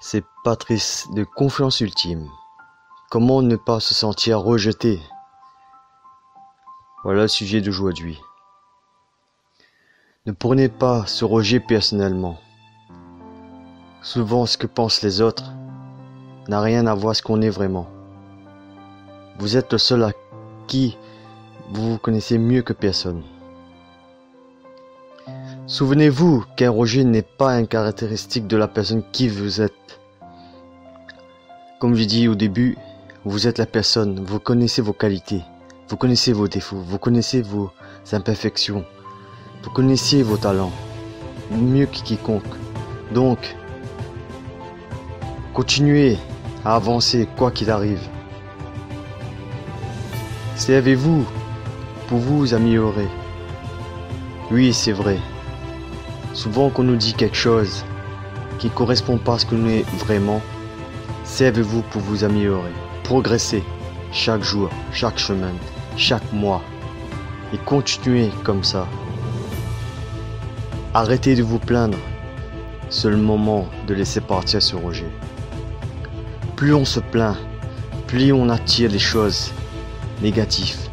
[0.00, 2.28] c'est Patrice de Confiance Ultime.
[3.10, 5.00] Comment ne pas se sentir rejeté
[7.02, 8.20] Voilà le sujet d'aujourd'hui.
[10.26, 12.38] Ne prenez pas ce rejet personnellement.
[14.02, 15.52] Souvent, ce que pensent les autres
[16.48, 17.88] n'a rien à voir ce qu'on est vraiment.
[19.38, 20.12] Vous êtes le seul à
[20.66, 20.96] qui
[21.70, 23.22] vous vous connaissez mieux que personne.
[25.68, 29.98] Souvenez-vous qu'un rejet n'est pas une caractéristique de la personne qui vous êtes.
[31.80, 32.78] Comme je dis au début,
[33.24, 35.42] vous êtes la personne, vous connaissez vos qualités,
[35.88, 37.72] vous connaissez vos défauts, vous connaissez vos
[38.12, 38.84] imperfections,
[39.64, 40.70] vous connaissez vos talents,
[41.50, 42.44] mieux que quiconque.
[43.12, 43.56] Donc,
[45.52, 46.16] continuez
[46.64, 48.08] à avancer quoi qu'il arrive.
[50.54, 51.26] Servez-vous
[52.06, 53.08] pour vous améliorer.
[54.52, 55.18] Oui, c'est vrai.
[56.36, 57.82] Souvent qu'on nous dit quelque chose
[58.58, 60.42] qui ne correspond pas à ce que nous sommes vraiment,
[61.24, 62.72] servez-vous pour vous améliorer,
[63.04, 63.64] progresser
[64.12, 65.56] chaque jour, chaque semaine,
[65.96, 66.60] chaque mois.
[67.54, 68.86] Et continuez comme ça.
[70.92, 71.96] Arrêtez de vous plaindre.
[72.90, 75.10] C'est le moment de laisser partir ce rejet.
[76.54, 77.38] Plus on se plaint,
[78.08, 79.52] plus on attire les choses
[80.20, 80.90] négatives.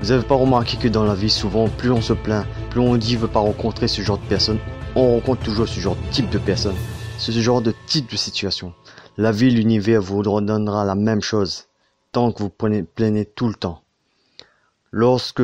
[0.00, 2.96] Vous n'avez pas remarqué que dans la vie, souvent, plus on se plaint, plus on
[2.96, 4.60] dit veut pas rencontrer ce genre de personnes,
[4.94, 6.76] on rencontre toujours ce genre de type de personnes,
[7.18, 8.72] ce genre de type de situation.
[9.18, 11.66] La vie, l'univers vous redonnera la même chose
[12.12, 13.82] tant que vous prenez, tout le temps.
[14.90, 15.42] Lorsque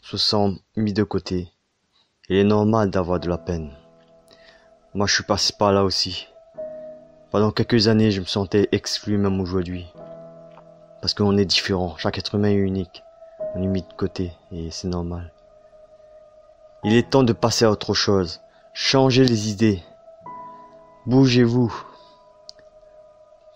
[0.00, 1.48] se sent mis de côté,
[2.28, 3.72] il est normal d'avoir de la peine.
[4.94, 6.26] Moi, je suis passé par là aussi.
[7.30, 9.86] Pendant quelques années, je me sentais exclu même aujourd'hui.
[11.00, 13.02] Parce qu'on est différent, chaque être humain est unique.
[13.54, 15.32] On est mis de côté et c'est normal.
[16.82, 18.40] Il est temps de passer à autre chose.
[18.72, 19.82] Changez les idées.
[21.04, 21.74] Bougez-vous.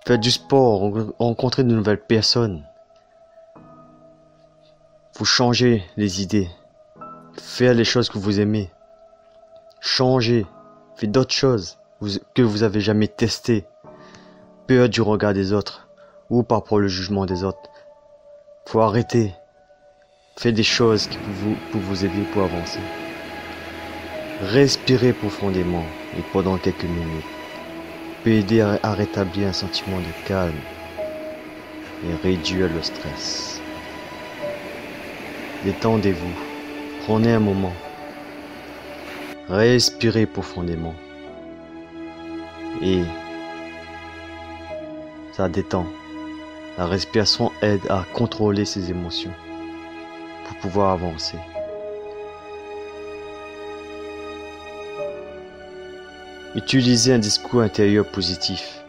[0.06, 2.62] Faites du sport, rencontrez de nouvelles personnes.
[5.17, 6.51] Vous changez les idées.
[7.39, 8.70] Faites les choses que vous aimez.
[9.80, 10.46] Changez.
[10.96, 11.79] Faites d'autres choses
[12.35, 13.64] que vous avez jamais testées.
[14.67, 15.89] Peur du regard des autres
[16.29, 17.70] ou pas pour le jugement des autres.
[18.67, 19.35] Faut arrêter.
[20.36, 22.80] Faites des choses qui vous, pour vous aider pour avancer.
[24.50, 25.86] Respirez profondément
[26.18, 27.24] et pendant quelques minutes
[28.22, 30.52] peut aider à rétablir un sentiment de calme
[32.05, 33.62] et réduire le stress.
[35.64, 36.34] Détendez-vous,
[37.06, 37.72] prenez un moment,
[39.48, 40.94] respirez profondément
[42.82, 43.00] et
[45.32, 45.86] ça détend.
[46.76, 49.32] La respiration aide à contrôler ses émotions
[50.46, 51.38] pour pouvoir avancer.
[56.57, 58.85] Utilisez un discours intérieur positif.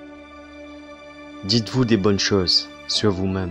[1.45, 3.49] Dites-vous des bonnes choses sur vous-même.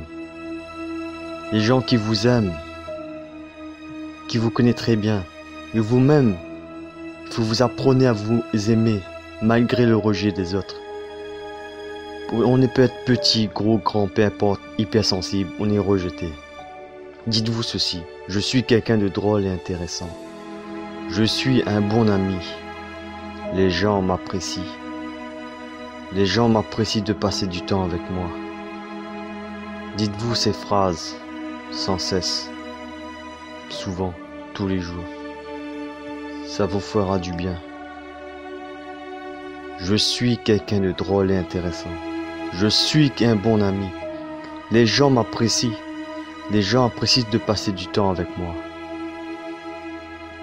[1.50, 2.52] Les gens qui vous aiment,
[4.28, 5.24] qui vous connaissent très bien,
[5.74, 6.36] et vous-même,
[7.32, 9.00] vous vous apprenez à vous aimer
[9.42, 10.76] malgré le rejet des autres.
[12.32, 16.28] On peut être petit, gros, grand, peu importe, hypersensible, on est rejeté.
[17.26, 20.08] Dites-vous ceci, je suis quelqu'un de drôle et intéressant.
[21.10, 22.38] Je suis un bon ami.
[23.54, 24.64] Les gens m'apprécient.
[26.12, 28.28] Les gens m'apprécient de passer du temps avec moi.
[29.96, 31.14] Dites-vous ces phrases
[31.70, 32.50] sans cesse,
[33.68, 34.12] souvent,
[34.54, 35.04] tous les jours.
[36.48, 37.54] Ça vous fera du bien.
[39.78, 41.94] Je suis quelqu'un de drôle et intéressant.
[42.54, 43.86] Je suis un bon ami.
[44.72, 45.78] Les gens m'apprécient.
[46.50, 48.54] Les gens apprécient de passer du temps avec moi.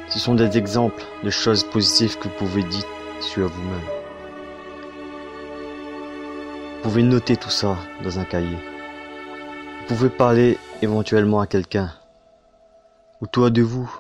[0.07, 2.85] Ce sont des exemples de choses positives que vous pouvez dire
[3.21, 3.79] sur vous-même.
[6.77, 8.57] Vous pouvez noter tout ça dans un cahier.
[9.79, 11.91] Vous pouvez parler éventuellement à quelqu'un.
[13.21, 13.91] Autour de vous.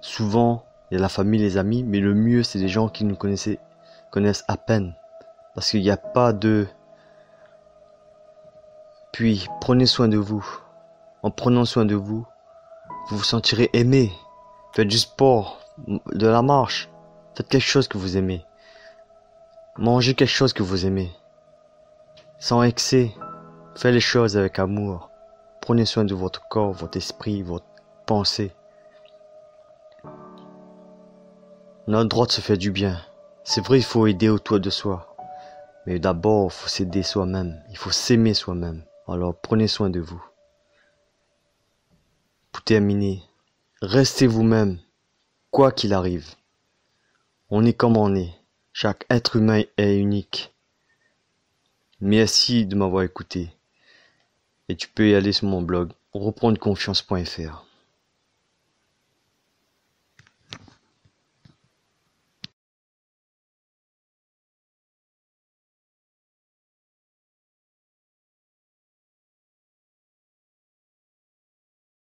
[0.00, 3.04] Souvent, il y a la famille, les amis, mais le mieux, c'est des gens qui
[3.04, 3.50] nous connaissent,
[4.10, 4.94] connaissent à peine.
[5.54, 6.66] Parce qu'il n'y a pas de...
[9.12, 10.44] Puis, prenez soin de vous.
[11.22, 12.26] En prenant soin de vous,
[13.08, 14.12] vous vous sentirez aimé.
[14.72, 16.88] Faites du sport, de la marche,
[17.36, 18.44] Faites quelque chose que vous aimez.
[19.76, 21.10] Mangez quelque chose que vous aimez.
[22.38, 23.12] Sans excès.
[23.74, 25.10] Faites les choses avec amour.
[25.60, 27.66] Prenez soin de votre corps, votre esprit, votre
[28.06, 28.52] pensée.
[31.88, 33.00] Notre droit se fait du bien.
[33.42, 35.16] C'est vrai, il faut aider autour de soi.
[35.86, 37.62] Mais d'abord, il faut s'aider soi-même.
[37.70, 38.84] Il faut s'aimer soi-même.
[39.08, 40.24] Alors prenez soin de vous.
[42.52, 43.22] Pour terminer,
[43.82, 44.78] restez vous-même,
[45.50, 46.26] quoi qu'il arrive.
[47.50, 48.34] On est comme on est,
[48.72, 50.54] chaque être humain est unique.
[52.00, 53.50] Merci de m'avoir écouté.
[54.68, 57.66] Et tu peux y aller sur mon blog, reprendreconfiance.fr.